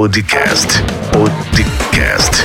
Podcast. 0.00 0.82
Podcast. 1.12 2.42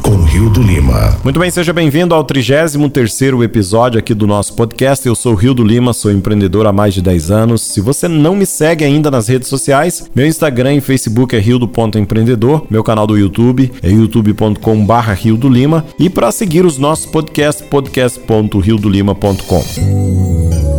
Com 0.00 0.22
Rio 0.22 0.48
do 0.48 0.62
Lima. 0.62 1.18
Muito 1.24 1.40
bem, 1.40 1.50
seja 1.50 1.72
bem-vindo 1.72 2.14
ao 2.14 2.24
33º 2.24 3.42
episódio 3.42 3.98
aqui 3.98 4.14
do 4.14 4.24
nosso 4.24 4.54
podcast. 4.54 5.04
Eu 5.04 5.16
sou 5.16 5.34
Rio 5.34 5.52
do 5.52 5.64
Lima, 5.64 5.92
sou 5.92 6.12
empreendedor 6.12 6.64
há 6.68 6.72
mais 6.72 6.94
de 6.94 7.02
10 7.02 7.32
anos. 7.32 7.60
Se 7.60 7.80
você 7.80 8.06
não 8.06 8.36
me 8.36 8.46
segue 8.46 8.84
ainda 8.84 9.10
nas 9.10 9.26
redes 9.26 9.48
sociais, 9.48 10.08
meu 10.14 10.28
Instagram 10.28 10.74
e 10.74 10.80
Facebook 10.80 11.34
é 11.34 11.40
rio.empreendedor, 11.40 12.64
meu 12.70 12.84
canal 12.84 13.08
do 13.08 13.18
YouTube 13.18 13.72
é 13.82 13.90
youtube.com 13.90 14.86
barra 14.86 15.12
Rio 15.12 15.36
do 15.36 15.48
Lima 15.48 15.84
e 15.98 16.08
para 16.08 16.30
seguir 16.30 16.64
os 16.64 16.78
nossos 16.78 17.06
podcasts, 17.06 17.66
podcast.riodolima.com. 17.68 19.64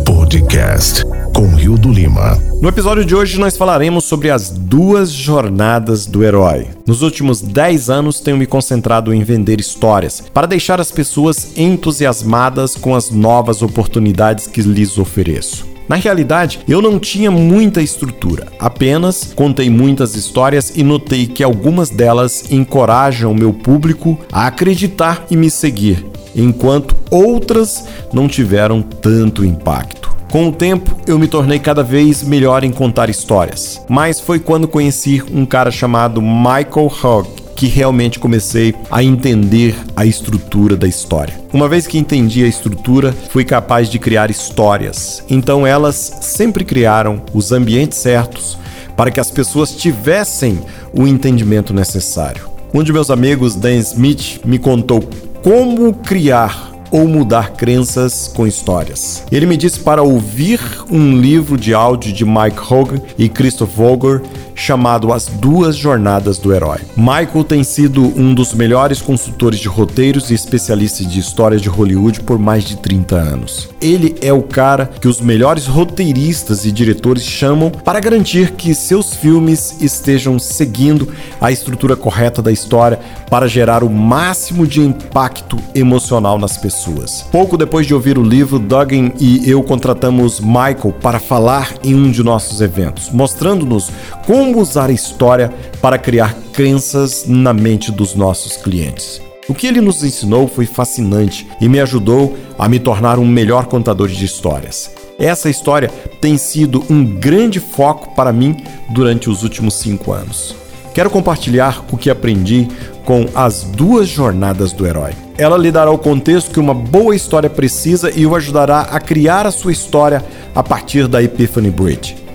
Podcast 0.06 1.04
com 1.36 1.54
Rio 1.54 1.76
do 1.76 1.92
Lima. 1.92 2.42
No 2.62 2.68
episódio 2.70 3.04
de 3.04 3.14
hoje 3.14 3.38
nós 3.38 3.58
falaremos 3.58 4.06
sobre 4.06 4.30
as 4.30 4.48
duas 4.48 5.12
jornadas 5.12 6.06
do 6.06 6.24
herói. 6.24 6.68
Nos 6.86 7.02
últimos 7.02 7.42
10 7.42 7.90
anos 7.90 8.20
tenho 8.20 8.38
me 8.38 8.46
concentrado 8.46 9.12
em 9.12 9.22
vender 9.22 9.60
histórias 9.60 10.22
para 10.32 10.46
deixar 10.46 10.80
as 10.80 10.90
pessoas 10.90 11.52
entusiasmadas 11.54 12.74
com 12.74 12.94
as 12.94 13.10
novas 13.10 13.60
oportunidades 13.60 14.46
que 14.46 14.62
lhes 14.62 14.96
ofereço. 14.96 15.66
Na 15.86 15.96
realidade, 15.96 16.60
eu 16.66 16.80
não 16.80 16.98
tinha 16.98 17.30
muita 17.30 17.82
estrutura, 17.82 18.46
apenas 18.58 19.34
contei 19.34 19.68
muitas 19.68 20.14
histórias 20.14 20.72
e 20.74 20.82
notei 20.82 21.26
que 21.26 21.44
algumas 21.44 21.90
delas 21.90 22.50
encorajam 22.50 23.34
meu 23.34 23.52
público 23.52 24.18
a 24.32 24.46
acreditar 24.46 25.26
e 25.30 25.36
me 25.36 25.50
seguir, 25.50 26.02
enquanto 26.34 26.96
outras 27.10 27.84
não 28.10 28.26
tiveram 28.26 28.80
tanto 28.80 29.44
impacto. 29.44 30.05
Com 30.30 30.48
o 30.48 30.52
tempo, 30.52 30.96
eu 31.06 31.18
me 31.18 31.28
tornei 31.28 31.58
cada 31.58 31.82
vez 31.82 32.22
melhor 32.22 32.64
em 32.64 32.72
contar 32.72 33.08
histórias, 33.08 33.80
mas 33.88 34.20
foi 34.20 34.38
quando 34.38 34.68
conheci 34.68 35.22
um 35.32 35.46
cara 35.46 35.70
chamado 35.70 36.20
Michael 36.20 36.92
Hogg 37.02 37.46
que 37.56 37.66
realmente 37.66 38.18
comecei 38.18 38.74
a 38.90 39.02
entender 39.02 39.74
a 39.96 40.04
estrutura 40.04 40.76
da 40.76 40.86
história. 40.86 41.40
Uma 41.52 41.68
vez 41.68 41.86
que 41.86 41.96
entendi 41.96 42.44
a 42.44 42.46
estrutura, 42.46 43.14
fui 43.30 43.44
capaz 43.44 43.88
de 43.88 43.98
criar 43.98 44.30
histórias. 44.30 45.24
Então 45.28 45.66
elas 45.66 46.18
sempre 46.20 46.64
criaram 46.64 47.22
os 47.32 47.52
ambientes 47.52 47.96
certos 47.96 48.58
para 48.94 49.10
que 49.10 49.18
as 49.18 49.30
pessoas 49.30 49.74
tivessem 49.74 50.60
o 50.92 51.06
entendimento 51.06 51.72
necessário. 51.72 52.48
Um 52.74 52.82
de 52.82 52.92
meus 52.92 53.10
amigos, 53.10 53.54
Dan 53.54 53.76
Smith, 53.76 54.40
me 54.44 54.58
contou 54.58 55.02
como 55.42 55.94
criar 55.94 56.75
ou 56.90 57.06
mudar 57.06 57.52
crenças 57.52 58.30
com 58.34 58.46
histórias. 58.46 59.24
Ele 59.30 59.46
me 59.46 59.56
disse 59.56 59.80
para 59.80 60.02
ouvir 60.02 60.60
um 60.90 61.16
livro 61.16 61.56
de 61.56 61.74
áudio 61.74 62.12
de 62.12 62.24
Mike 62.24 62.60
Hogan 62.72 63.00
e 63.18 63.28
Christoph 63.28 63.74
Vogler 63.74 64.22
chamado 64.56 65.12
As 65.12 65.26
Duas 65.26 65.76
Jornadas 65.76 66.38
do 66.38 66.52
Herói. 66.52 66.80
Michael 66.96 67.44
tem 67.44 67.62
sido 67.62 68.02
um 68.16 68.34
dos 68.34 68.54
melhores 68.54 69.00
consultores 69.00 69.60
de 69.60 69.68
roteiros 69.68 70.30
e 70.30 70.34
especialista 70.34 71.04
de 71.04 71.20
histórias 71.20 71.60
de 71.60 71.68
Hollywood 71.68 72.22
por 72.22 72.38
mais 72.38 72.64
de 72.64 72.76
30 72.76 73.14
anos. 73.14 73.68
Ele 73.80 74.16
é 74.22 74.32
o 74.32 74.42
cara 74.42 74.90
que 75.00 75.06
os 75.06 75.20
melhores 75.20 75.66
roteiristas 75.66 76.64
e 76.64 76.72
diretores 76.72 77.22
chamam 77.22 77.70
para 77.70 78.00
garantir 78.00 78.52
que 78.52 78.74
seus 78.74 79.14
filmes 79.14 79.76
estejam 79.80 80.38
seguindo 80.38 81.08
a 81.40 81.52
estrutura 81.52 81.94
correta 81.94 82.40
da 82.40 82.50
história 82.50 82.98
para 83.30 83.46
gerar 83.46 83.84
o 83.84 83.90
máximo 83.90 84.66
de 84.66 84.80
impacto 84.80 85.58
emocional 85.74 86.38
nas 86.38 86.56
pessoas. 86.56 87.22
Pouco 87.30 87.58
depois 87.58 87.86
de 87.86 87.92
ouvir 87.92 88.18
o 88.18 88.22
livro, 88.22 88.58
Duggan 88.58 89.12
e 89.20 89.48
eu 89.48 89.62
contratamos 89.62 90.40
Michael 90.40 90.94
para 91.02 91.18
falar 91.18 91.74
em 91.84 91.94
um 91.94 92.10
de 92.10 92.22
nossos 92.22 92.60
eventos, 92.60 93.10
mostrando-nos 93.10 93.90
como 94.26 94.45
como 94.46 94.60
usar 94.60 94.90
a 94.90 94.92
história 94.92 95.52
para 95.80 95.98
criar 95.98 96.32
crenças 96.52 97.24
na 97.26 97.52
mente 97.52 97.90
dos 97.90 98.14
nossos 98.14 98.56
clientes. 98.56 99.20
O 99.48 99.54
que 99.54 99.66
ele 99.66 99.80
nos 99.80 100.04
ensinou 100.04 100.46
foi 100.46 100.66
fascinante 100.66 101.48
e 101.60 101.68
me 101.68 101.80
ajudou 101.80 102.36
a 102.56 102.68
me 102.68 102.78
tornar 102.78 103.18
um 103.18 103.26
melhor 103.26 103.66
contador 103.66 104.06
de 104.08 104.24
histórias. 104.24 104.90
Essa 105.18 105.50
história 105.50 105.90
tem 106.20 106.38
sido 106.38 106.84
um 106.88 107.04
grande 107.04 107.58
foco 107.58 108.14
para 108.14 108.32
mim 108.32 108.56
durante 108.90 109.28
os 109.28 109.42
últimos 109.42 109.74
cinco 109.74 110.12
anos. 110.12 110.54
Quero 110.94 111.10
compartilhar 111.10 111.84
o 111.90 111.96
que 111.96 112.08
aprendi 112.08 112.68
com 113.04 113.26
as 113.34 113.64
duas 113.64 114.08
jornadas 114.08 114.72
do 114.72 114.86
herói. 114.86 115.12
Ela 115.36 115.58
lhe 115.58 115.72
dará 115.72 115.90
o 115.90 115.98
contexto 115.98 116.52
que 116.52 116.60
uma 116.60 116.74
boa 116.74 117.16
história 117.16 117.50
precisa 117.50 118.12
e 118.14 118.24
o 118.24 118.34
ajudará 118.34 118.82
a 118.82 119.00
criar 119.00 119.44
a 119.44 119.50
sua 119.50 119.72
história 119.72 120.24
a 120.54 120.62
partir 120.62 121.08
da 121.08 121.22
Epiphany 121.22 121.70
Bridge. 121.70 122.25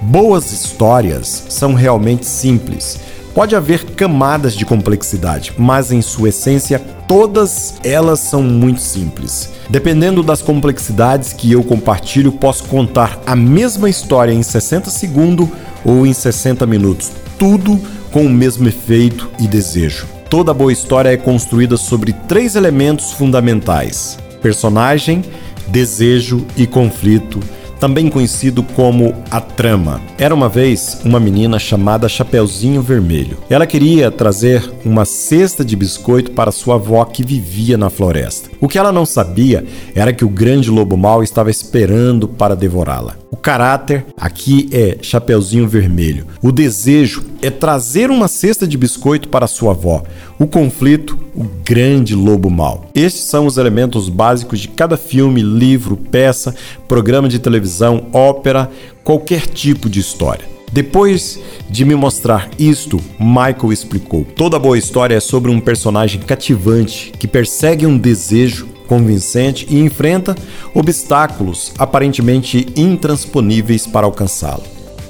Boas 0.00 0.52
histórias 0.52 1.46
são 1.48 1.74
realmente 1.74 2.24
simples. 2.24 3.00
Pode 3.34 3.56
haver 3.56 3.84
camadas 3.84 4.54
de 4.54 4.64
complexidade, 4.64 5.52
mas 5.58 5.90
em 5.90 6.00
sua 6.00 6.28
essência, 6.28 6.78
todas 7.08 7.74
elas 7.82 8.20
são 8.20 8.40
muito 8.40 8.80
simples. 8.80 9.50
Dependendo 9.68 10.22
das 10.22 10.40
complexidades 10.40 11.32
que 11.32 11.50
eu 11.50 11.64
compartilho, 11.64 12.30
posso 12.30 12.64
contar 12.64 13.20
a 13.26 13.34
mesma 13.34 13.90
história 13.90 14.32
em 14.32 14.42
60 14.42 14.88
segundos 14.88 15.48
ou 15.84 16.06
em 16.06 16.12
60 16.12 16.64
minutos, 16.64 17.10
tudo 17.36 17.78
com 18.12 18.24
o 18.24 18.30
mesmo 18.30 18.68
efeito 18.68 19.28
e 19.40 19.48
desejo. 19.48 20.06
Toda 20.30 20.54
boa 20.54 20.72
história 20.72 21.10
é 21.10 21.16
construída 21.16 21.76
sobre 21.76 22.12
três 22.12 22.54
elementos 22.54 23.12
fundamentais: 23.12 24.16
personagem, 24.40 25.24
desejo 25.68 26.46
e 26.56 26.66
conflito 26.66 27.40
também 27.78 28.08
conhecido 28.08 28.62
como 28.62 29.14
a 29.30 29.40
trama. 29.40 30.00
Era 30.18 30.34
uma 30.34 30.48
vez 30.48 31.00
uma 31.04 31.20
menina 31.20 31.58
chamada 31.58 32.08
Chapeuzinho 32.08 32.82
Vermelho. 32.82 33.38
Ela 33.48 33.66
queria 33.66 34.10
trazer 34.10 34.70
uma 34.84 35.04
cesta 35.04 35.64
de 35.64 35.76
biscoito 35.76 36.32
para 36.32 36.52
sua 36.52 36.74
avó 36.74 37.04
que 37.04 37.24
vivia 37.24 37.76
na 37.76 37.90
floresta. 37.90 38.50
O 38.60 38.68
que 38.68 38.78
ela 38.78 38.92
não 38.92 39.06
sabia 39.06 39.64
era 39.94 40.12
que 40.12 40.24
o 40.24 40.28
grande 40.28 40.70
lobo 40.70 40.96
mau 40.96 41.22
estava 41.22 41.50
esperando 41.50 42.28
para 42.28 42.56
devorá-la. 42.56 43.16
O 43.30 43.36
caráter 43.36 44.06
aqui 44.16 44.68
é 44.72 44.98
Chapeuzinho 45.00 45.68
Vermelho. 45.68 46.26
O 46.42 46.50
desejo 46.50 47.24
é 47.42 47.50
trazer 47.50 48.10
uma 48.10 48.28
cesta 48.28 48.66
de 48.66 48.76
biscoito 48.76 49.28
para 49.28 49.46
sua 49.46 49.72
avó. 49.72 50.02
O 50.38 50.46
conflito, 50.46 51.18
o 51.34 51.44
grande 51.64 52.14
lobo 52.14 52.50
mau. 52.50 52.86
Estes 52.94 53.22
são 53.22 53.46
os 53.46 53.58
elementos 53.58 54.08
básicos 54.08 54.60
de 54.60 54.68
cada 54.68 54.96
filme, 54.96 55.42
livro, 55.42 55.96
peça, 55.96 56.54
programa 56.86 57.28
de 57.28 57.38
televisão, 57.38 58.06
ópera, 58.12 58.70
qualquer 59.04 59.46
tipo 59.46 59.88
de 59.88 60.00
história. 60.00 60.44
Depois 60.72 61.40
de 61.70 61.84
me 61.84 61.94
mostrar 61.94 62.50
isto, 62.58 63.00
Michael 63.18 63.72
explicou: 63.72 64.24
toda 64.24 64.58
boa 64.58 64.76
história 64.76 65.14
é 65.14 65.20
sobre 65.20 65.50
um 65.50 65.60
personagem 65.60 66.20
cativante 66.20 67.12
que 67.18 67.26
persegue 67.26 67.86
um 67.86 67.96
desejo 67.96 68.68
convincente 68.86 69.66
e 69.70 69.78
enfrenta 69.80 70.34
obstáculos 70.74 71.72
aparentemente 71.78 72.66
intransponíveis 72.74 73.86
para 73.86 74.06
alcançá-lo. 74.06 74.64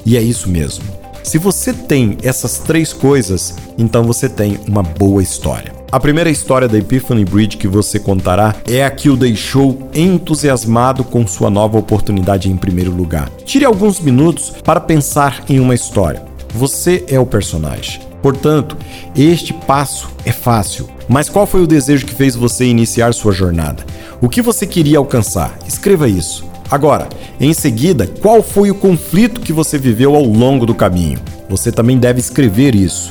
E 0.05 0.17
é 0.17 0.21
isso 0.21 0.49
mesmo. 0.49 0.98
Se 1.23 1.39
você 1.39 1.73
tem 1.73 2.17
essas 2.23 2.59
três 2.59 2.93
coisas, 2.93 3.55
então 3.77 4.05
você 4.05 4.29
tem 4.29 4.59
uma 4.67 4.83
boa 4.83 5.23
história. 5.23 5.73
A 5.91 5.99
primeira 5.99 6.29
história 6.29 6.69
da 6.69 6.77
Epiphany 6.77 7.25
Bridge 7.25 7.57
que 7.57 7.67
você 7.67 7.99
contará 7.99 8.55
é 8.69 8.85
a 8.85 8.91
que 8.91 9.09
o 9.09 9.17
deixou 9.17 9.89
entusiasmado 9.95 11.03
com 11.03 11.27
sua 11.27 11.49
nova 11.49 11.79
oportunidade 11.79 12.51
em 12.51 12.57
primeiro 12.57 12.91
lugar. 12.91 13.31
Tire 13.45 13.65
alguns 13.65 13.99
minutos 13.99 14.51
para 14.63 14.81
pensar 14.81 15.45
em 15.49 15.59
uma 15.59 15.75
história. 15.75 16.23
Você 16.55 17.05
é 17.09 17.19
o 17.19 17.25
personagem. 17.25 18.01
Portanto, 18.23 18.77
este 19.17 19.53
passo 19.53 20.11
é 20.25 20.33
fácil. 20.33 20.89
Mas 21.09 21.29
qual 21.29 21.47
foi 21.47 21.63
o 21.63 21.67
desejo 21.67 22.05
que 22.05 22.15
fez 22.15 22.35
você 22.37 22.67
iniciar 22.67 23.15
sua 23.15 23.33
jornada? 23.33 23.85
O 24.21 24.29
que 24.29 24.43
você 24.43 24.67
queria 24.67 24.99
alcançar? 24.99 25.57
Escreva 25.67 26.09
isso. 26.09 26.48
Agora, 26.71 27.09
em 27.41 27.53
seguida, 27.53 28.07
qual 28.07 28.43
foi 28.43 28.71
o 28.71 28.75
conflito 28.75 29.41
que 29.41 29.53
você 29.53 29.79
viveu 29.79 30.15
ao 30.15 30.25
longo 30.25 30.67
do 30.67 30.75
caminho? 30.75 31.19
Você 31.49 31.73
também 31.73 31.99
deve 31.99 32.21
escrever 32.21 32.75
isso 32.75 33.11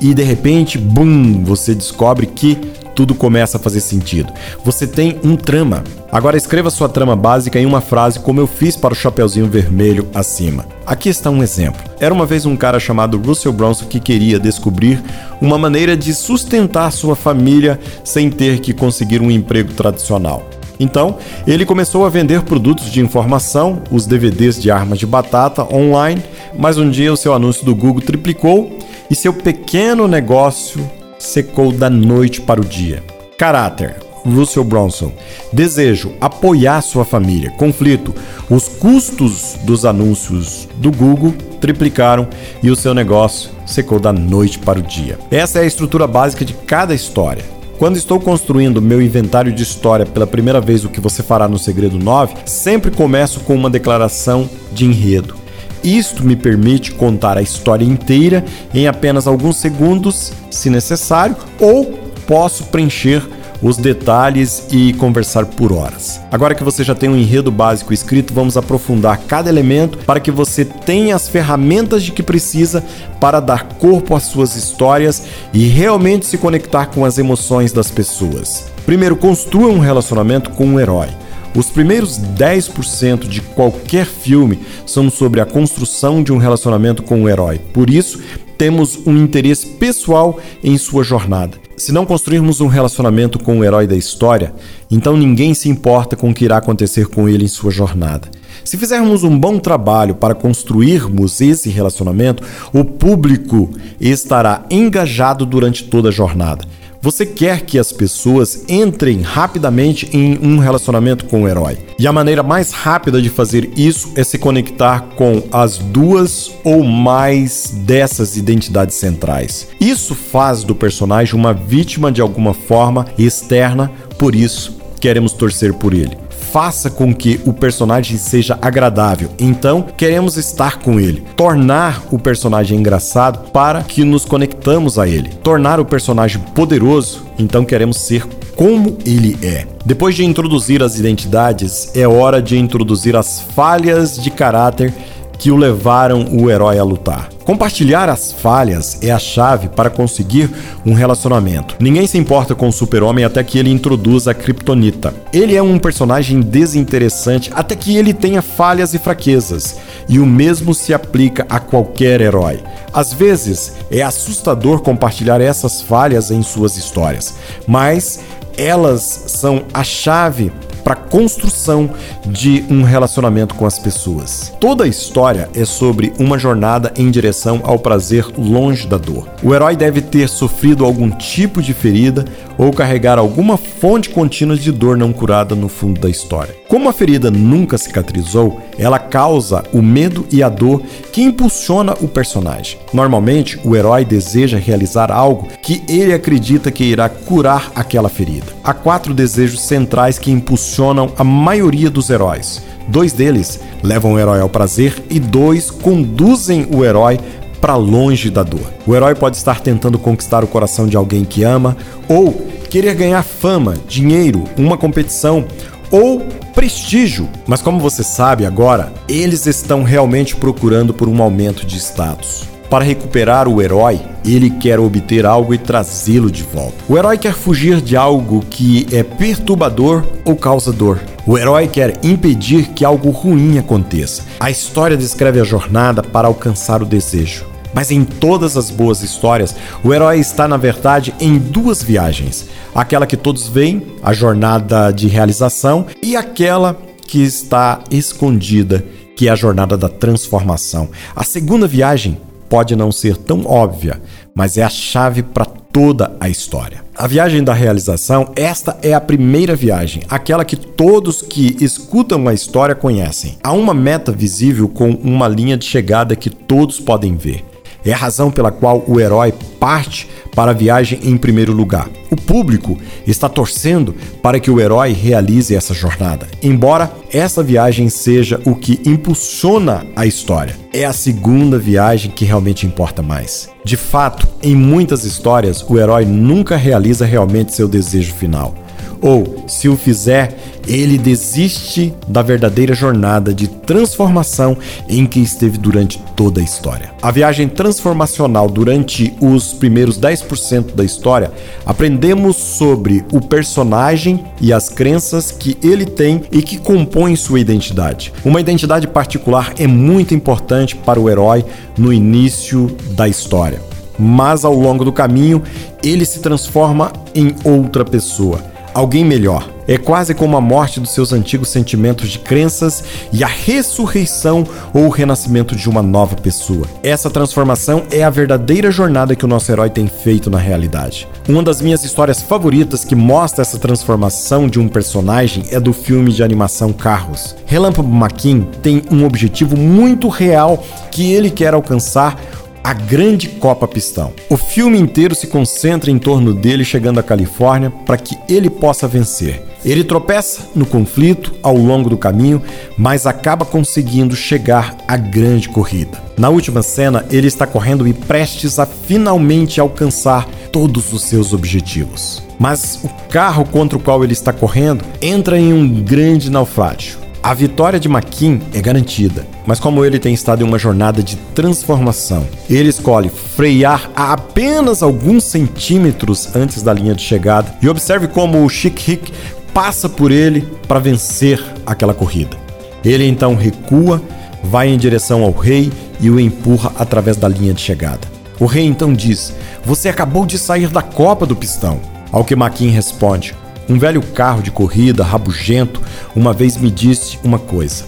e 0.00 0.12
de 0.12 0.22
repente, 0.22 0.78
bum, 0.78 1.42
você 1.44 1.74
descobre 1.74 2.26
que 2.26 2.54
tudo 2.94 3.14
começa 3.14 3.58
a 3.58 3.60
fazer 3.60 3.80
sentido. 3.80 4.32
Você 4.64 4.86
tem 4.86 5.20
um 5.22 5.36
trama. 5.36 5.84
Agora 6.10 6.36
escreva 6.36 6.70
sua 6.70 6.88
trama 6.88 7.14
básica 7.14 7.58
em 7.58 7.66
uma 7.66 7.82
frase, 7.82 8.18
como 8.18 8.40
eu 8.40 8.46
fiz 8.46 8.74
para 8.74 8.94
o 8.94 8.96
Chapeuzinho 8.96 9.46
Vermelho 9.46 10.08
acima. 10.14 10.64
Aqui 10.86 11.10
está 11.10 11.30
um 11.30 11.42
exemplo. 11.42 11.82
Era 12.00 12.14
uma 12.14 12.24
vez 12.24 12.46
um 12.46 12.56
cara 12.56 12.80
chamado 12.80 13.18
Russell 13.18 13.52
Bronson 13.52 13.84
que 13.84 14.00
queria 14.00 14.38
descobrir 14.38 15.02
uma 15.40 15.58
maneira 15.58 15.94
de 15.94 16.14
sustentar 16.14 16.90
sua 16.90 17.14
família 17.14 17.78
sem 18.02 18.30
ter 18.30 18.60
que 18.60 18.72
conseguir 18.72 19.20
um 19.20 19.30
emprego 19.30 19.74
tradicional. 19.74 20.42
Então, 20.78 21.18
ele 21.46 21.64
começou 21.64 22.04
a 22.04 22.10
vender 22.10 22.42
produtos 22.42 22.90
de 22.90 23.00
informação, 23.00 23.82
os 23.90 24.06
DVDs 24.06 24.60
de 24.60 24.70
armas 24.70 24.98
de 24.98 25.06
batata, 25.06 25.62
online, 25.74 26.22
mas 26.58 26.78
um 26.78 26.90
dia 26.90 27.12
o 27.12 27.16
seu 27.16 27.32
anúncio 27.34 27.64
do 27.64 27.74
Google 27.74 28.02
triplicou 28.02 28.78
e 29.10 29.14
seu 29.14 29.32
pequeno 29.32 30.06
negócio 30.06 30.88
secou 31.18 31.72
da 31.72 31.88
noite 31.88 32.40
para 32.40 32.60
o 32.60 32.64
dia. 32.64 33.02
Caráter: 33.38 33.96
Russell 34.24 34.64
Bronson. 34.64 35.12
Desejo: 35.52 36.12
apoiar 36.20 36.80
sua 36.82 37.04
família. 37.04 37.50
Conflito: 37.52 38.14
os 38.50 38.68
custos 38.68 39.56
dos 39.62 39.84
anúncios 39.84 40.68
do 40.76 40.90
Google 40.90 41.34
triplicaram 41.60 42.28
e 42.62 42.70
o 42.70 42.76
seu 42.76 42.92
negócio 42.92 43.50
secou 43.64 43.98
da 43.98 44.12
noite 44.12 44.58
para 44.58 44.78
o 44.78 44.82
dia. 44.82 45.18
Essa 45.30 45.60
é 45.60 45.62
a 45.62 45.66
estrutura 45.66 46.06
básica 46.06 46.44
de 46.44 46.52
cada 46.52 46.94
história. 46.94 47.55
Quando 47.78 47.98
estou 47.98 48.18
construindo 48.18 48.80
meu 48.80 49.02
inventário 49.02 49.52
de 49.52 49.62
história 49.62 50.06
pela 50.06 50.26
primeira 50.26 50.62
vez, 50.62 50.82
o 50.84 50.88
que 50.88 50.98
você 50.98 51.22
fará 51.22 51.46
no 51.46 51.58
Segredo 51.58 51.98
9, 51.98 52.34
sempre 52.46 52.90
começo 52.90 53.40
com 53.40 53.54
uma 53.54 53.68
declaração 53.68 54.48
de 54.72 54.86
enredo. 54.86 55.36
Isto 55.84 56.24
me 56.24 56.34
permite 56.34 56.92
contar 56.92 57.36
a 57.36 57.42
história 57.42 57.84
inteira 57.84 58.42
em 58.72 58.88
apenas 58.88 59.26
alguns 59.26 59.58
segundos, 59.58 60.32
se 60.50 60.70
necessário, 60.70 61.36
ou 61.60 61.84
posso 62.26 62.64
preencher 62.64 63.22
os 63.62 63.76
detalhes 63.76 64.66
e 64.70 64.92
conversar 64.94 65.46
por 65.46 65.72
horas. 65.72 66.20
Agora 66.30 66.54
que 66.54 66.64
você 66.64 66.84
já 66.84 66.94
tem 66.94 67.08
um 67.08 67.16
enredo 67.16 67.50
básico 67.50 67.92
escrito, 67.92 68.34
vamos 68.34 68.56
aprofundar 68.56 69.20
cada 69.26 69.48
elemento 69.48 69.98
para 69.98 70.20
que 70.20 70.30
você 70.30 70.64
tenha 70.64 71.16
as 71.16 71.28
ferramentas 71.28 72.02
de 72.02 72.12
que 72.12 72.22
precisa 72.22 72.84
para 73.20 73.40
dar 73.40 73.64
corpo 73.64 74.14
às 74.14 74.24
suas 74.24 74.56
histórias 74.56 75.24
e 75.52 75.66
realmente 75.66 76.26
se 76.26 76.38
conectar 76.38 76.86
com 76.86 77.04
as 77.04 77.18
emoções 77.18 77.72
das 77.72 77.90
pessoas. 77.90 78.66
Primeiro, 78.84 79.16
construa 79.16 79.68
um 79.68 79.78
relacionamento 79.78 80.50
com 80.50 80.66
um 80.66 80.80
herói. 80.80 81.08
Os 81.56 81.70
primeiros 81.70 82.18
10% 82.18 83.26
de 83.26 83.40
qualquer 83.40 84.04
filme 84.04 84.60
são 84.84 85.08
sobre 85.08 85.40
a 85.40 85.46
construção 85.46 86.22
de 86.22 86.30
um 86.30 86.36
relacionamento 86.36 87.02
com 87.02 87.22
um 87.22 87.28
herói. 87.28 87.58
Por 87.72 87.88
isso, 87.88 88.20
temos 88.58 89.06
um 89.06 89.16
interesse 89.16 89.66
pessoal 89.66 90.38
em 90.62 90.76
sua 90.76 91.02
jornada. 91.02 91.65
Se 91.76 91.92
não 91.92 92.06
construirmos 92.06 92.62
um 92.62 92.68
relacionamento 92.68 93.38
com 93.38 93.58
o 93.58 93.64
herói 93.64 93.86
da 93.86 93.94
história, 93.94 94.54
então 94.90 95.14
ninguém 95.14 95.52
se 95.52 95.68
importa 95.68 96.16
com 96.16 96.30
o 96.30 96.34
que 96.34 96.46
irá 96.46 96.56
acontecer 96.56 97.06
com 97.06 97.28
ele 97.28 97.44
em 97.44 97.48
sua 97.48 97.70
jornada. 97.70 98.30
Se 98.64 98.78
fizermos 98.78 99.22
um 99.22 99.38
bom 99.38 99.58
trabalho 99.58 100.14
para 100.14 100.34
construirmos 100.34 101.38
esse 101.42 101.68
relacionamento, 101.68 102.42
o 102.72 102.82
público 102.82 103.70
estará 104.00 104.64
engajado 104.70 105.44
durante 105.44 105.84
toda 105.84 106.08
a 106.08 106.12
jornada. 106.12 106.64
Você 107.06 107.24
quer 107.24 107.60
que 107.60 107.78
as 107.78 107.92
pessoas 107.92 108.64
entrem 108.68 109.20
rapidamente 109.20 110.08
em 110.12 110.36
um 110.42 110.58
relacionamento 110.58 111.26
com 111.26 111.44
o 111.44 111.48
herói. 111.48 111.78
E 111.96 112.04
a 112.04 112.12
maneira 112.12 112.42
mais 112.42 112.72
rápida 112.72 113.22
de 113.22 113.30
fazer 113.30 113.70
isso 113.76 114.10
é 114.16 114.24
se 114.24 114.36
conectar 114.36 115.02
com 115.14 115.40
as 115.52 115.78
duas 115.78 116.50
ou 116.64 116.82
mais 116.82 117.70
dessas 117.86 118.36
identidades 118.36 118.96
centrais. 118.96 119.68
Isso 119.80 120.16
faz 120.16 120.64
do 120.64 120.74
personagem 120.74 121.36
uma 121.36 121.54
vítima 121.54 122.10
de 122.10 122.20
alguma 122.20 122.52
forma 122.52 123.06
externa, 123.16 123.88
por 124.18 124.34
isso 124.34 124.76
queremos 125.00 125.32
torcer 125.32 125.74
por 125.74 125.94
ele 125.94 126.25
faça 126.52 126.90
com 126.90 127.14
que 127.14 127.40
o 127.44 127.52
personagem 127.52 128.16
seja 128.16 128.58
agradável. 128.62 129.28
Então, 129.38 129.82
queremos 129.96 130.36
estar 130.36 130.78
com 130.78 130.98
ele, 130.98 131.22
tornar 131.36 132.02
o 132.10 132.18
personagem 132.18 132.78
engraçado 132.78 133.50
para 133.50 133.82
que 133.82 134.04
nos 134.04 134.24
conectamos 134.24 134.98
a 134.98 135.08
ele, 135.08 135.28
tornar 135.42 135.80
o 135.80 135.84
personagem 135.84 136.40
poderoso. 136.54 137.24
Então, 137.38 137.64
queremos 137.64 137.98
ser 137.98 138.24
como 138.54 138.96
ele 139.04 139.36
é. 139.42 139.66
Depois 139.84 140.14
de 140.14 140.24
introduzir 140.24 140.82
as 140.82 140.98
identidades, 140.98 141.90
é 141.94 142.08
hora 142.08 142.40
de 142.40 142.56
introduzir 142.56 143.14
as 143.14 143.40
falhas 143.40 144.16
de 144.16 144.30
caráter 144.30 144.92
que 145.38 145.50
o 145.50 145.56
levaram 145.56 146.26
o 146.32 146.50
herói 146.50 146.78
a 146.78 146.84
lutar. 146.84 147.35
Compartilhar 147.46 148.08
as 148.08 148.32
falhas 148.32 148.98
é 149.00 149.12
a 149.12 149.20
chave 149.20 149.68
para 149.68 149.88
conseguir 149.88 150.50
um 150.84 150.92
relacionamento. 150.92 151.76
Ninguém 151.78 152.04
se 152.04 152.18
importa 152.18 152.56
com 152.56 152.66
o 152.66 152.72
super-homem 152.72 153.24
até 153.24 153.44
que 153.44 153.56
ele 153.56 153.70
introduza 153.70 154.32
a 154.32 154.34
Kryptonita. 154.34 155.14
Ele 155.32 155.54
é 155.54 155.62
um 155.62 155.78
personagem 155.78 156.40
desinteressante 156.40 157.52
até 157.54 157.76
que 157.76 157.96
ele 157.96 158.12
tenha 158.12 158.42
falhas 158.42 158.94
e 158.94 158.98
fraquezas, 158.98 159.76
e 160.08 160.18
o 160.18 160.26
mesmo 160.26 160.74
se 160.74 160.92
aplica 160.92 161.46
a 161.48 161.60
qualquer 161.60 162.20
herói. 162.20 162.64
Às 162.92 163.12
vezes, 163.12 163.74
é 163.92 164.02
assustador 164.02 164.80
compartilhar 164.80 165.40
essas 165.40 165.80
falhas 165.80 166.32
em 166.32 166.42
suas 166.42 166.76
histórias, 166.76 167.34
mas 167.64 168.18
elas 168.58 169.02
são 169.28 169.64
a 169.72 169.84
chave 169.84 170.50
para 170.86 170.94
a 170.94 170.96
construção 170.96 171.90
de 172.24 172.64
um 172.70 172.84
relacionamento 172.84 173.56
com 173.56 173.66
as 173.66 173.76
pessoas. 173.76 174.52
Toda 174.60 174.84
a 174.84 174.86
história 174.86 175.50
é 175.52 175.64
sobre 175.64 176.12
uma 176.16 176.38
jornada 176.38 176.92
em 176.96 177.10
direção 177.10 177.60
ao 177.64 177.76
prazer 177.76 178.24
longe 178.38 178.86
da 178.86 178.96
dor. 178.96 179.28
O 179.42 179.52
herói 179.52 179.74
deve 179.74 180.00
ter 180.00 180.28
sofrido 180.28 180.84
algum 180.84 181.10
tipo 181.10 181.60
de 181.60 181.74
ferida 181.74 182.24
ou 182.56 182.72
carregar 182.72 183.18
alguma 183.18 183.56
fonte 183.56 184.10
contínua 184.10 184.56
de 184.56 184.70
dor 184.70 184.96
não 184.96 185.12
curada 185.12 185.56
no 185.56 185.68
fundo 185.68 186.00
da 186.00 186.08
história. 186.08 186.54
Como 186.68 186.88
a 186.88 186.92
ferida 186.92 187.32
nunca 187.32 187.76
cicatrizou, 187.76 188.60
ela 188.78 188.98
causa 188.98 189.64
o 189.72 189.82
medo 189.82 190.24
e 190.30 190.42
a 190.42 190.48
dor 190.48 190.82
que 191.12 191.20
impulsiona 191.20 191.94
o 192.00 192.08
personagem. 192.08 192.78
Normalmente, 192.92 193.58
o 193.64 193.74
herói 193.74 194.04
deseja 194.04 194.56
realizar 194.56 195.10
algo 195.10 195.48
que 195.62 195.82
ele 195.88 196.12
acredita 196.12 196.70
que 196.70 196.84
irá 196.84 197.08
curar 197.08 197.72
aquela 197.74 198.08
ferida. 198.08 198.46
Há 198.64 198.72
quatro 198.72 199.12
desejos 199.12 199.62
centrais 199.62 200.18
que 200.18 200.30
impulsionam 200.30 200.75
a 201.16 201.24
maioria 201.24 201.90
dos 201.90 202.10
heróis. 202.10 202.62
Dois 202.88 203.12
deles 203.12 203.60
levam 203.82 204.12
o 204.12 204.18
herói 204.18 204.40
ao 204.40 204.48
prazer 204.48 205.02
e 205.10 205.18
dois 205.18 205.70
conduzem 205.70 206.66
o 206.70 206.84
herói 206.84 207.18
para 207.60 207.74
longe 207.76 208.30
da 208.30 208.42
dor. 208.42 208.72
O 208.86 208.94
herói 208.94 209.14
pode 209.14 209.36
estar 209.36 209.60
tentando 209.60 209.98
conquistar 209.98 210.44
o 210.44 210.46
coração 210.46 210.86
de 210.86 210.96
alguém 210.96 211.24
que 211.24 211.42
ama 211.42 211.76
ou 212.08 212.32
querer 212.70 212.94
ganhar 212.94 213.22
fama, 213.22 213.74
dinheiro, 213.88 214.44
uma 214.56 214.76
competição 214.76 215.44
ou 215.90 216.20
prestígio. 216.54 217.28
Mas 217.46 217.62
como 217.62 217.80
você 217.80 218.02
sabe 218.02 218.44
agora, 218.44 218.92
eles 219.08 219.46
estão 219.46 219.82
realmente 219.82 220.36
procurando 220.36 220.92
por 220.92 221.08
um 221.08 221.22
aumento 221.22 221.66
de 221.66 221.78
status. 221.78 222.55
Para 222.68 222.84
recuperar 222.84 223.48
o 223.48 223.62
herói, 223.62 224.00
ele 224.24 224.50
quer 224.50 224.80
obter 224.80 225.24
algo 225.24 225.54
e 225.54 225.58
trazê-lo 225.58 226.30
de 226.30 226.42
volta. 226.42 226.74
O 226.88 226.98
herói 226.98 227.16
quer 227.16 227.32
fugir 227.32 227.80
de 227.80 227.96
algo 227.96 228.44
que 228.50 228.86
é 228.90 229.02
perturbador 229.02 230.04
ou 230.24 230.34
causador. 230.34 230.98
O 231.24 231.38
herói 231.38 231.68
quer 231.68 231.98
impedir 232.02 232.68
que 232.68 232.84
algo 232.84 233.10
ruim 233.10 233.58
aconteça. 233.58 234.22
A 234.40 234.50
história 234.50 234.96
descreve 234.96 235.40
a 235.40 235.44
jornada 235.44 236.02
para 236.02 236.26
alcançar 236.26 236.82
o 236.82 236.86
desejo. 236.86 237.44
Mas 237.72 237.90
em 237.90 238.04
todas 238.04 238.56
as 238.56 238.70
boas 238.70 239.02
histórias, 239.02 239.54
o 239.84 239.92
herói 239.92 240.18
está, 240.18 240.48
na 240.48 240.56
verdade, 240.56 241.14
em 241.20 241.38
duas 241.38 241.82
viagens: 241.82 242.46
aquela 242.74 243.06
que 243.06 243.16
todos 243.16 243.48
veem, 243.48 243.82
a 244.02 244.12
jornada 244.12 244.90
de 244.90 245.08
realização, 245.08 245.86
e 246.02 246.16
aquela 246.16 246.76
que 247.06 247.22
está 247.22 247.80
escondida, 247.90 248.84
que 249.16 249.28
é 249.28 249.30
a 249.30 249.36
jornada 249.36 249.76
da 249.76 249.88
transformação. 249.88 250.88
A 251.14 251.22
segunda 251.22 251.66
viagem 251.66 252.18
pode 252.48 252.74
não 252.76 252.90
ser 252.90 253.16
tão 253.16 253.46
óbvia, 253.46 254.00
mas 254.34 254.56
é 254.56 254.62
a 254.62 254.68
chave 254.68 255.22
para 255.22 255.44
toda 255.44 256.16
a 256.18 256.28
história. 256.28 256.82
A 256.94 257.06
viagem 257.06 257.44
da 257.44 257.52
realização, 257.52 258.32
esta 258.34 258.78
é 258.82 258.94
a 258.94 259.00
primeira 259.00 259.54
viagem, 259.54 260.02
aquela 260.08 260.44
que 260.44 260.56
todos 260.56 261.20
que 261.20 261.56
escutam 261.60 262.26
a 262.26 262.32
história 262.32 262.74
conhecem. 262.74 263.36
Há 263.42 263.52
uma 263.52 263.74
meta 263.74 264.10
visível 264.10 264.68
com 264.68 264.90
uma 264.90 265.28
linha 265.28 265.56
de 265.56 265.66
chegada 265.66 266.16
que 266.16 266.30
todos 266.30 266.80
podem 266.80 267.16
ver. 267.16 267.44
É 267.86 267.92
a 267.92 267.96
razão 267.96 268.30
pela 268.30 268.50
qual 268.50 268.84
o 268.86 269.00
herói 269.00 269.32
parte 269.60 270.08
para 270.34 270.50
a 270.50 270.54
viagem 270.54 270.98
em 271.02 271.16
primeiro 271.16 271.52
lugar. 271.52 271.88
O 272.10 272.16
público 272.16 272.76
está 273.06 273.28
torcendo 273.28 273.94
para 274.20 274.38
que 274.38 274.50
o 274.50 274.60
herói 274.60 274.92
realize 274.92 275.54
essa 275.54 275.72
jornada, 275.72 276.26
embora 276.42 276.92
essa 277.12 277.42
viagem 277.42 277.88
seja 277.88 278.40
o 278.44 278.54
que 278.54 278.80
impulsiona 278.84 279.86
a 279.96 280.04
história. 280.04 280.56
É 280.72 280.84
a 280.84 280.92
segunda 280.92 281.58
viagem 281.58 282.10
que 282.10 282.24
realmente 282.24 282.66
importa 282.66 283.02
mais. 283.02 283.48
De 283.64 283.76
fato, 283.76 284.28
em 284.42 284.54
muitas 284.54 285.04
histórias, 285.04 285.64
o 285.66 285.78
herói 285.78 286.04
nunca 286.04 286.56
realiza 286.56 287.06
realmente 287.06 287.54
seu 287.54 287.66
desejo 287.66 288.12
final 288.14 288.54
ou, 289.00 289.44
se 289.46 289.68
o 289.68 289.76
fizer, 289.76 290.36
ele 290.66 290.98
desiste 290.98 291.94
da 292.08 292.22
verdadeira 292.22 292.74
jornada 292.74 293.32
de 293.32 293.46
transformação 293.46 294.56
em 294.88 295.06
que 295.06 295.20
esteve 295.20 295.58
durante 295.58 295.98
toda 296.14 296.40
a 296.40 296.44
história. 296.44 296.90
A 297.00 297.10
viagem 297.10 297.48
transformacional 297.48 298.48
durante 298.48 299.14
os 299.20 299.52
primeiros 299.52 299.98
10% 299.98 300.74
da 300.74 300.84
história, 300.84 301.30
aprendemos 301.64 302.36
sobre 302.36 303.04
o 303.12 303.20
personagem 303.20 304.24
e 304.40 304.52
as 304.52 304.68
crenças 304.68 305.30
que 305.30 305.56
ele 305.62 305.84
tem 305.84 306.22
e 306.32 306.42
que 306.42 306.58
compõem 306.58 307.14
sua 307.16 307.40
identidade. 307.40 308.12
Uma 308.24 308.40
identidade 308.40 308.88
particular 308.88 309.54
é 309.58 309.66
muito 309.66 310.14
importante 310.14 310.74
para 310.74 311.00
o 311.00 311.08
herói 311.08 311.44
no 311.78 311.92
início 311.92 312.74
da 312.90 313.06
história, 313.08 313.60
mas 313.98 314.44
ao 314.44 314.54
longo 314.54 314.84
do 314.84 314.92
caminho 314.92 315.42
ele 315.82 316.04
se 316.04 316.20
transforma 316.20 316.92
em 317.14 317.34
outra 317.44 317.84
pessoa 317.84 318.55
alguém 318.76 319.04
melhor. 319.04 319.48
É 319.66 319.78
quase 319.78 320.14
como 320.14 320.36
a 320.36 320.40
morte 320.40 320.78
dos 320.78 320.90
seus 320.90 321.12
antigos 321.12 321.48
sentimentos 321.48 322.10
de 322.10 322.18
crenças 322.18 322.84
e 323.12 323.24
a 323.24 323.26
ressurreição 323.26 324.46
ou 324.72 324.84
o 324.84 324.90
renascimento 324.90 325.56
de 325.56 325.68
uma 325.68 325.82
nova 325.82 326.14
pessoa. 326.14 326.66
Essa 326.82 327.10
transformação 327.10 327.84
é 327.90 328.04
a 328.04 328.10
verdadeira 328.10 328.70
jornada 328.70 329.16
que 329.16 329.24
o 329.24 329.28
nosso 329.28 329.50
herói 329.50 329.70
tem 329.70 329.88
feito 329.88 330.30
na 330.30 330.38
realidade. 330.38 331.08
Uma 331.26 331.42
das 331.42 331.60
minhas 331.60 331.82
histórias 331.84 332.20
favoritas 332.20 332.84
que 332.84 332.94
mostra 332.94 333.42
essa 333.42 333.58
transformação 333.58 334.46
de 334.46 334.60
um 334.60 334.68
personagem 334.68 335.44
é 335.50 335.58
do 335.58 335.72
filme 335.72 336.12
de 336.12 336.22
animação 336.22 336.72
Carros. 336.72 337.34
Relâmpago 337.46 337.88
McQueen 337.88 338.46
tem 338.62 338.82
um 338.90 339.04
objetivo 339.04 339.56
muito 339.56 340.08
real 340.08 340.62
que 340.92 341.12
ele 341.12 341.30
quer 341.30 341.54
alcançar 341.54 342.20
a 342.66 342.72
grande 342.72 343.28
Copa 343.28 343.68
Pistão. 343.68 344.12
O 344.28 344.36
filme 344.36 344.76
inteiro 344.76 345.14
se 345.14 345.28
concentra 345.28 345.88
em 345.88 346.00
torno 346.00 346.34
dele 346.34 346.64
chegando 346.64 346.98
à 346.98 347.02
Califórnia 347.02 347.70
para 347.70 347.96
que 347.96 348.18
ele 348.28 348.50
possa 348.50 348.88
vencer. 348.88 349.40
Ele 349.64 349.84
tropeça 349.84 350.48
no 350.52 350.66
conflito 350.66 351.32
ao 351.44 351.56
longo 351.56 351.88
do 351.88 351.96
caminho, 351.96 352.42
mas 352.76 353.06
acaba 353.06 353.44
conseguindo 353.44 354.16
chegar 354.16 354.76
à 354.88 354.96
grande 354.96 355.48
corrida. 355.48 356.02
Na 356.18 356.28
última 356.28 356.60
cena, 356.60 357.06
ele 357.08 357.28
está 357.28 357.46
correndo 357.46 357.86
e 357.86 357.92
prestes 357.92 358.58
a 358.58 358.66
finalmente 358.66 359.60
alcançar 359.60 360.28
todos 360.50 360.92
os 360.92 361.02
seus 361.04 361.32
objetivos. 361.32 362.20
Mas 362.36 362.80
o 362.82 362.88
carro 363.08 363.44
contra 363.44 363.78
o 363.78 363.80
qual 363.80 364.02
ele 364.02 364.12
está 364.12 364.32
correndo 364.32 364.84
entra 365.00 365.38
em 365.38 365.52
um 365.52 365.68
grande 365.68 366.28
naufrágio. 366.28 367.05
A 367.26 367.34
vitória 367.34 367.80
de 367.80 367.88
Maquin 367.88 368.40
é 368.54 368.60
garantida, 368.60 369.26
mas 369.44 369.58
como 369.58 369.84
ele 369.84 369.98
tem 369.98 370.14
estado 370.14 370.44
em 370.44 370.46
uma 370.46 370.60
jornada 370.60 371.02
de 371.02 371.16
transformação, 371.34 372.24
ele 372.48 372.68
escolhe 372.68 373.08
frear 373.08 373.90
a 373.96 374.12
apenas 374.12 374.80
alguns 374.80 375.24
centímetros 375.24 376.36
antes 376.36 376.62
da 376.62 376.72
linha 376.72 376.94
de 376.94 377.02
chegada 377.02 377.52
e 377.60 377.68
observe 377.68 378.06
como 378.06 378.44
o 378.44 378.48
Chic 378.48 378.78
Hick 378.86 379.12
passa 379.52 379.88
por 379.88 380.12
ele 380.12 380.48
para 380.68 380.78
vencer 380.78 381.42
aquela 381.66 381.92
corrida. 381.92 382.36
Ele 382.84 383.04
então 383.04 383.34
recua, 383.34 384.00
vai 384.44 384.68
em 384.68 384.78
direção 384.78 385.24
ao 385.24 385.32
rei 385.32 385.72
e 386.00 386.08
o 386.08 386.20
empurra 386.20 386.70
através 386.78 387.16
da 387.16 387.26
linha 387.26 387.52
de 387.52 387.60
chegada. 387.60 388.06
O 388.38 388.46
rei 388.46 388.64
então 388.64 388.94
diz: 388.94 389.34
Você 389.64 389.88
acabou 389.88 390.26
de 390.26 390.38
sair 390.38 390.68
da 390.68 390.80
Copa 390.80 391.26
do 391.26 391.34
Pistão. 391.34 391.80
Ao 392.12 392.24
que 392.24 392.36
Maquin 392.36 392.68
responde: 392.68 393.34
um 393.68 393.78
velho 393.78 394.02
carro 394.02 394.42
de 394.42 394.50
corrida 394.50 395.02
rabugento 395.02 395.80
uma 396.14 396.32
vez 396.32 396.56
me 396.56 396.70
disse 396.70 397.18
uma 397.24 397.38
coisa: 397.38 397.84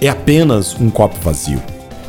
é 0.00 0.08
apenas 0.08 0.74
um 0.78 0.90
copo 0.90 1.16
vazio. 1.22 1.62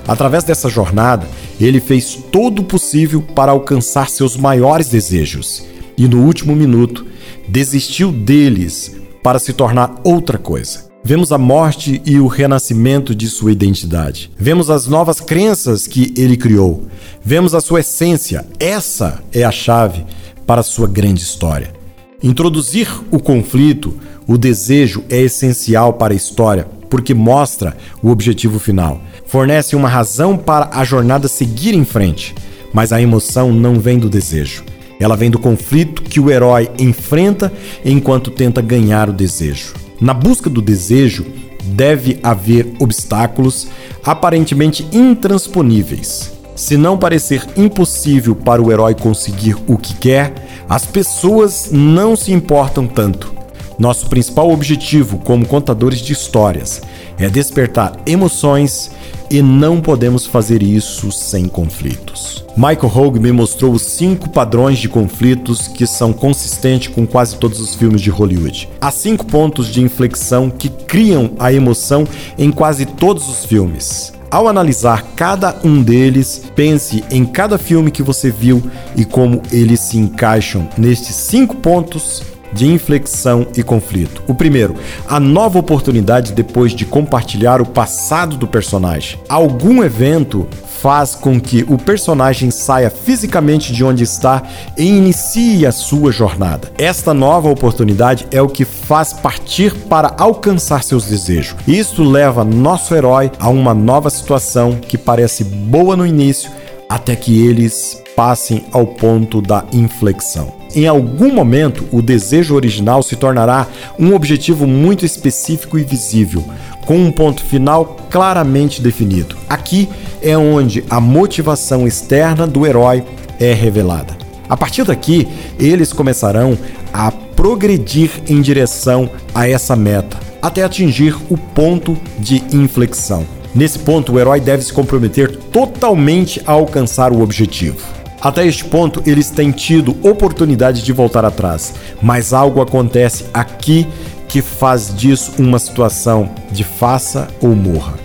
Através 0.07 0.43
dessa 0.43 0.69
jornada, 0.69 1.25
ele 1.59 1.79
fez 1.79 2.15
todo 2.31 2.59
o 2.59 2.65
possível 2.65 3.21
para 3.21 3.51
alcançar 3.51 4.09
seus 4.09 4.35
maiores 4.35 4.89
desejos 4.89 5.63
e, 5.97 6.07
no 6.07 6.23
último 6.25 6.55
minuto, 6.55 7.05
desistiu 7.47 8.11
deles 8.11 8.97
para 9.21 9.39
se 9.39 9.53
tornar 9.53 9.95
outra 10.03 10.37
coisa. 10.37 10.91
Vemos 11.05 11.31
a 11.31 11.37
morte 11.37 12.01
e 12.05 12.19
o 12.19 12.27
renascimento 12.27 13.13
de 13.13 13.27
sua 13.27 13.51
identidade. 13.51 14.31
Vemos 14.37 14.69
as 14.69 14.87
novas 14.87 15.19
crenças 15.19 15.85
que 15.85 16.13
ele 16.17 16.37
criou. 16.37 16.87
Vemos 17.23 17.53
a 17.53 17.61
sua 17.61 17.81
essência. 17.81 18.45
Essa 18.59 19.21
é 19.33 19.43
a 19.43 19.51
chave 19.51 20.05
para 20.45 20.61
a 20.61 20.63
sua 20.63 20.87
grande 20.87 21.21
história. 21.21 21.82
Introduzir 22.23 22.87
o 23.11 23.19
conflito, 23.19 23.93
o 24.25 24.37
desejo 24.37 25.03
é 25.09 25.19
essencial 25.19 25.91
para 25.93 26.13
a 26.13 26.15
história 26.15 26.65
porque 26.89 27.13
mostra 27.13 27.75
o 28.01 28.09
objetivo 28.09 28.59
final. 28.59 29.01
Fornece 29.25 29.75
uma 29.75 29.89
razão 29.89 30.37
para 30.37 30.69
a 30.71 30.85
jornada 30.85 31.27
seguir 31.27 31.73
em 31.73 31.83
frente, 31.83 32.33
mas 32.71 32.93
a 32.93 33.01
emoção 33.01 33.51
não 33.51 33.77
vem 33.77 33.99
do 33.99 34.09
desejo. 34.09 34.63
Ela 35.01 35.17
vem 35.17 35.29
do 35.29 35.37
conflito 35.37 36.01
que 36.01 36.19
o 36.19 36.31
herói 36.31 36.69
enfrenta 36.79 37.51
enquanto 37.83 38.31
tenta 38.31 38.61
ganhar 38.61 39.09
o 39.09 39.13
desejo. 39.13 39.73
Na 39.99 40.13
busca 40.13 40.49
do 40.49 40.61
desejo, 40.61 41.25
deve 41.63 42.19
haver 42.23 42.73
obstáculos 42.79 43.67
aparentemente 44.03 44.87
intransponíveis. 44.93 46.32
Se 46.55 46.77
não 46.77 46.97
parecer 46.97 47.45
impossível 47.57 48.35
para 48.35 48.61
o 48.61 48.71
herói 48.71 48.93
conseguir 48.93 49.57
o 49.67 49.77
que 49.77 49.93
quer, 49.95 50.33
as 50.69 50.85
pessoas 50.85 51.69
não 51.71 52.15
se 52.15 52.31
importam 52.31 52.87
tanto. 52.87 53.33
Nosso 53.77 54.07
principal 54.07 54.51
objetivo 54.51 55.17
como 55.17 55.47
contadores 55.47 55.99
de 55.99 56.13
histórias 56.13 56.81
é 57.17 57.27
despertar 57.27 57.99
emoções 58.05 58.91
e 59.31 59.41
não 59.41 59.81
podemos 59.81 60.27
fazer 60.27 60.61
isso 60.61 61.11
sem 61.11 61.47
conflitos. 61.47 62.45
Michael 62.55 62.91
Hogue 62.95 63.19
me 63.19 63.31
mostrou 63.31 63.73
os 63.73 63.81
cinco 63.81 64.29
padrões 64.29 64.77
de 64.77 64.87
conflitos 64.87 65.67
que 65.67 65.87
são 65.87 66.13
consistentes 66.13 66.93
com 66.93 67.07
quase 67.07 67.35
todos 67.37 67.59
os 67.59 67.73
filmes 67.73 67.99
de 67.99 68.11
Hollywood. 68.11 68.69
Há 68.79 68.91
cinco 68.91 69.25
pontos 69.25 69.67
de 69.67 69.81
inflexão 69.81 70.51
que 70.51 70.69
criam 70.69 71.31
a 71.39 71.51
emoção 71.51 72.07
em 72.37 72.51
quase 72.51 72.85
todos 72.85 73.27
os 73.27 73.43
filmes. 73.43 74.13
Ao 74.33 74.47
analisar 74.47 75.05
cada 75.15 75.55
um 75.63 75.83
deles, 75.83 76.41
pense 76.55 77.03
em 77.11 77.23
cada 77.23 77.59
filme 77.59 77.91
que 77.91 78.01
você 78.01 78.31
viu 78.31 78.63
e 78.95 79.05
como 79.05 79.43
eles 79.51 79.79
se 79.79 79.99
encaixam. 79.99 80.67
Nestes 80.75 81.15
cinco 81.15 81.57
pontos 81.57 82.23
de 82.53 82.67
inflexão 82.67 83.47
e 83.55 83.63
conflito. 83.63 84.23
O 84.27 84.33
primeiro, 84.33 84.75
a 85.07 85.19
nova 85.19 85.59
oportunidade 85.59 86.33
depois 86.33 86.73
de 86.73 86.85
compartilhar 86.85 87.61
o 87.61 87.65
passado 87.65 88.37
do 88.37 88.47
personagem. 88.47 89.19
Algum 89.27 89.83
evento 89.83 90.47
faz 90.83 91.15
com 91.15 91.39
que 91.39 91.63
o 91.69 91.77
personagem 91.77 92.51
saia 92.51 92.89
fisicamente 92.89 93.71
de 93.71 93.85
onde 93.85 94.03
está 94.03 94.43
e 94.77 94.85
inicie 94.85 95.65
a 95.65 95.71
sua 95.71 96.11
jornada. 96.11 96.69
Esta 96.77 97.13
nova 97.13 97.49
oportunidade 97.49 98.27
é 98.31 98.41
o 98.41 98.49
que 98.49 98.65
faz 98.65 99.13
partir 99.13 99.73
para 99.73 100.13
alcançar 100.17 100.83
seus 100.83 101.05
desejos. 101.05 101.55
Isto 101.65 102.03
leva 102.03 102.43
nosso 102.43 102.93
herói 102.93 103.31
a 103.39 103.47
uma 103.47 103.73
nova 103.73 104.09
situação 104.09 104.75
que 104.75 104.97
parece 104.97 105.45
boa 105.45 105.95
no 105.95 106.05
início, 106.05 106.51
até 106.89 107.15
que 107.15 107.47
eles 107.47 108.03
passem 108.13 108.65
ao 108.73 108.85
ponto 108.85 109.41
da 109.41 109.63
inflexão. 109.71 110.62
Em 110.75 110.87
algum 110.87 111.31
momento, 111.31 111.85
o 111.91 112.01
desejo 112.01 112.55
original 112.55 113.03
se 113.03 113.15
tornará 113.15 113.67
um 113.99 114.15
objetivo 114.15 114.65
muito 114.65 115.05
específico 115.05 115.77
e 115.77 115.83
visível, 115.83 116.43
com 116.85 116.97
um 116.97 117.11
ponto 117.11 117.43
final 117.43 117.97
claramente 118.09 118.81
definido. 118.81 119.35
Aqui 119.47 119.87
é 120.21 120.35
onde 120.35 120.83
a 120.89 120.99
motivação 120.99 121.85
externa 121.85 122.47
do 122.47 122.65
herói 122.65 123.03
é 123.39 123.53
revelada. 123.53 124.17
A 124.49 124.57
partir 124.57 124.83
daqui, 124.83 125.27
eles 125.59 125.93
começarão 125.93 126.57
a 126.91 127.11
progredir 127.11 128.09
em 128.27 128.41
direção 128.41 129.09
a 129.33 129.47
essa 129.47 129.75
meta, 129.75 130.17
até 130.41 130.63
atingir 130.63 131.15
o 131.29 131.37
ponto 131.37 131.97
de 132.17 132.43
inflexão. 132.51 133.25
Nesse 133.53 133.77
ponto, 133.77 134.13
o 134.13 134.19
herói 134.19 134.39
deve 134.39 134.63
se 134.63 134.73
comprometer 134.73 135.35
totalmente 135.51 136.41
a 136.47 136.53
alcançar 136.53 137.11
o 137.11 137.21
objetivo. 137.21 138.02
Até 138.23 138.47
este 138.47 138.63
ponto, 138.63 139.03
eles 139.05 139.29
têm 139.29 139.51
tido 139.51 139.97
oportunidade 140.01 140.81
de 140.81 140.93
voltar 140.93 141.25
atrás, 141.25 141.73
mas 142.01 142.31
algo 142.31 142.61
acontece 142.61 143.25
aqui 143.33 143.85
que 144.29 144.41
faz 144.41 144.95
disso 144.95 145.33
uma 145.37 145.59
situação 145.59 146.29
de 146.49 146.63
faça 146.63 147.27
ou 147.41 147.53
morra. 147.53 147.95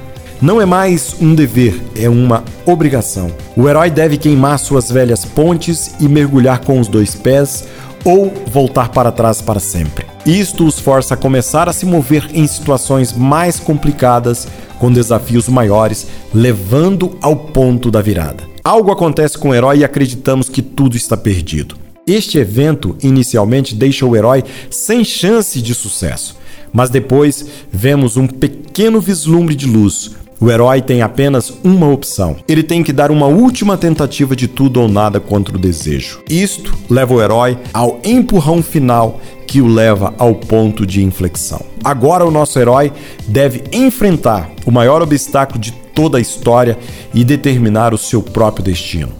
Não 0.43 0.61
é 0.61 0.67
mais 0.67 1.15
um 1.21 1.37
dever, 1.37 1.81
é 1.97 2.09
uma 2.09 2.43
obrigação. 2.67 3.31
O 3.57 3.69
herói 3.69 3.91
deve 3.91 4.17
queimar 4.17 4.59
suas 4.59 4.91
velhas 4.91 5.25
pontes 5.25 5.95
e 6.01 6.09
mergulhar 6.09 6.61
com 6.61 6.81
os 6.81 6.89
dois 6.89 7.15
pés 7.15 7.65
ou 8.05 8.33
voltar 8.49 8.89
para 8.89 9.13
trás 9.13 9.41
para 9.41 9.61
sempre. 9.61 10.05
Isto 10.27 10.67
os 10.67 10.81
força 10.81 11.15
a 11.15 11.17
começar 11.17 11.69
a 11.69 11.73
se 11.73 11.87
mover 11.87 12.29
em 12.35 12.47
situações 12.47 13.13
mais 13.13 13.61
complicadas, 13.61 14.49
com 14.81 14.93
desafios 14.93 15.49
maiores, 15.49 16.09
levando 16.35 17.17
ao 17.23 17.37
ponto 17.37 17.89
da 17.89 18.01
virada. 18.01 18.58
Algo 18.69 18.93
acontece 18.93 19.39
com 19.39 19.49
o 19.49 19.55
herói 19.55 19.79
e 19.79 19.85
acreditamos 19.85 20.51
que 20.51 20.61
tudo 20.61 20.95
está 20.95 21.17
perdido. 21.17 21.75
Este 22.07 22.37
evento 22.37 22.99
inicialmente 23.03 23.75
deixa 23.75 24.05
o 24.05 24.15
herói 24.15 24.45
sem 24.69 25.03
chance 25.03 25.63
de 25.63 25.75
sucesso, 25.75 26.37
mas 26.71 26.91
depois 26.91 27.47
vemos 27.73 28.19
um 28.19 28.27
pequeno 28.27 29.01
vislumbre 29.01 29.55
de 29.55 29.65
luz. 29.65 30.11
O 30.39 30.51
herói 30.51 30.83
tem 30.83 31.01
apenas 31.01 31.51
uma 31.65 31.89
opção. 31.89 32.37
Ele 32.47 32.63
tem 32.63 32.83
que 32.83 32.93
dar 32.93 33.11
uma 33.11 33.25
última 33.25 33.79
tentativa 33.79 34.37
de 34.37 34.47
tudo 34.47 34.83
ou 34.83 34.87
nada 34.87 35.19
contra 35.19 35.57
o 35.57 35.59
desejo. 35.59 36.21
Isto 36.29 36.77
leva 36.91 37.15
o 37.15 37.23
herói 37.23 37.57
ao 37.73 37.99
empurrão 38.05 38.63
final 38.63 39.19
que 39.47 39.63
o 39.63 39.67
leva 39.67 40.13
ao 40.19 40.35
ponto 40.35 40.87
de 40.87 41.03
inflexão. 41.03 41.65
Agora 41.83 42.23
o 42.23 42.31
nosso 42.31 42.59
herói 42.59 42.93
deve 43.27 43.65
enfrentar 43.73 44.51
o 44.67 44.71
maior 44.71 45.01
obstáculo 45.01 45.59
de 45.59 45.73
toda 45.99 46.19
a 46.19 46.21
história 46.21 46.78
e 47.12 47.25
determinar 47.25 47.93
o 47.93 47.99
seu 47.99 48.23
próprio 48.23 48.64
destino. 48.64 49.11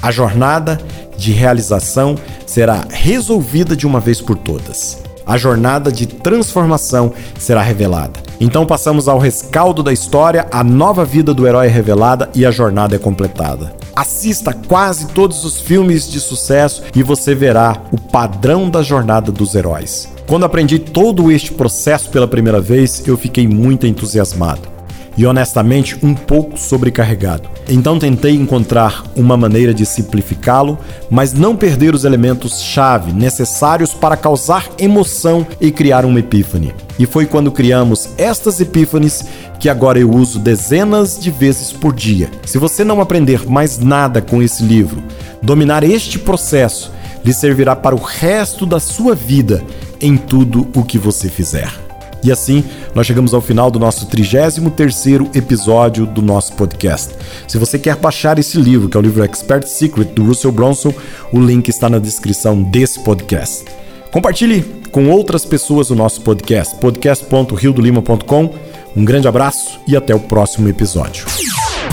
A 0.00 0.12
jornada 0.12 0.80
de 1.18 1.32
realização 1.32 2.14
será 2.46 2.86
resolvida 2.88 3.74
de 3.74 3.84
uma 3.84 3.98
vez 3.98 4.20
por 4.20 4.36
todas. 4.36 5.02
A 5.26 5.36
jornada 5.36 5.90
de 5.90 6.06
transformação 6.06 7.12
será 7.36 7.62
revelada. 7.62 8.20
Então 8.40 8.64
passamos 8.64 9.08
ao 9.08 9.18
rescaldo 9.18 9.82
da 9.82 9.92
história, 9.92 10.46
a 10.52 10.62
nova 10.62 11.04
vida 11.04 11.34
do 11.34 11.48
herói 11.48 11.66
é 11.66 11.68
revelada 11.68 12.30
e 12.32 12.46
a 12.46 12.52
jornada 12.52 12.94
é 12.94 12.98
completada. 12.98 13.74
Assista 13.96 14.52
quase 14.52 15.08
todos 15.08 15.44
os 15.44 15.60
filmes 15.60 16.08
de 16.08 16.20
sucesso 16.20 16.84
e 16.94 17.02
você 17.02 17.34
verá 17.34 17.76
o 17.90 17.98
padrão 18.00 18.70
da 18.70 18.84
jornada 18.84 19.32
dos 19.32 19.56
heróis. 19.56 20.08
Quando 20.28 20.44
aprendi 20.44 20.78
todo 20.78 21.32
este 21.32 21.50
processo 21.50 22.08
pela 22.08 22.28
primeira 22.28 22.60
vez, 22.60 23.02
eu 23.04 23.16
fiquei 23.18 23.48
muito 23.48 23.84
entusiasmado 23.84 24.79
e 25.16 25.26
honestamente 25.26 25.98
um 26.02 26.14
pouco 26.14 26.58
sobrecarregado. 26.58 27.48
Então 27.68 27.98
tentei 27.98 28.34
encontrar 28.34 29.04
uma 29.14 29.36
maneira 29.36 29.72
de 29.72 29.84
simplificá-lo, 29.84 30.78
mas 31.10 31.32
não 31.32 31.56
perder 31.56 31.94
os 31.94 32.04
elementos-chave 32.04 33.12
necessários 33.12 33.92
para 33.92 34.16
causar 34.16 34.68
emoção 34.78 35.46
e 35.60 35.70
criar 35.70 36.04
uma 36.04 36.20
epífane. 36.20 36.74
E 36.98 37.06
foi 37.06 37.26
quando 37.26 37.52
criamos 37.52 38.10
estas 38.18 38.60
epífanes 38.60 39.24
que 39.58 39.68
agora 39.68 39.98
eu 39.98 40.10
uso 40.10 40.38
dezenas 40.38 41.18
de 41.18 41.30
vezes 41.30 41.72
por 41.72 41.94
dia. 41.94 42.30
Se 42.46 42.58
você 42.58 42.82
não 42.82 43.00
aprender 43.00 43.48
mais 43.48 43.78
nada 43.78 44.22
com 44.22 44.42
esse 44.42 44.62
livro, 44.62 45.02
dominar 45.42 45.84
este 45.84 46.18
processo 46.18 46.90
lhe 47.24 47.32
servirá 47.32 47.76
para 47.76 47.94
o 47.94 47.98
resto 47.98 48.64
da 48.64 48.80
sua 48.80 49.14
vida 49.14 49.62
em 50.00 50.16
tudo 50.16 50.68
o 50.74 50.82
que 50.82 50.98
você 50.98 51.28
fizer. 51.28 51.89
E 52.22 52.30
assim, 52.30 52.64
nós 52.94 53.06
chegamos 53.06 53.32
ao 53.32 53.40
final 53.40 53.70
do 53.70 53.78
nosso 53.78 54.06
33º 54.06 55.34
episódio 55.34 56.06
do 56.06 56.20
nosso 56.20 56.52
podcast. 56.54 57.14
Se 57.48 57.58
você 57.58 57.78
quer 57.78 57.96
baixar 57.96 58.38
esse 58.38 58.58
livro, 58.58 58.88
que 58.88 58.96
é 58.96 59.00
o 59.00 59.02
livro 59.02 59.24
Expert 59.24 59.66
Secret 59.66 60.06
do 60.06 60.24
Russell 60.24 60.52
Bronson, 60.52 60.92
o 61.32 61.40
link 61.40 61.68
está 61.68 61.88
na 61.88 61.98
descrição 61.98 62.62
desse 62.62 63.00
podcast. 63.00 63.64
Compartilhe 64.12 64.62
com 64.90 65.08
outras 65.08 65.44
pessoas 65.44 65.90
o 65.90 65.94
nosso 65.94 66.20
podcast, 66.22 66.76
podcast.riodolima.com. 66.76 68.54
Um 68.96 69.04
grande 69.04 69.28
abraço 69.28 69.78
e 69.86 69.96
até 69.96 70.14
o 70.14 70.20
próximo 70.20 70.68
episódio. 70.68 71.24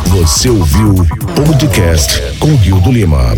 Você 0.07 0.49
ouviu 0.49 0.93
o 0.93 1.45
podcast 1.45 2.21
com 2.39 2.55
Rio 2.55 2.79
do 2.81 2.91
Lima. 2.91 3.35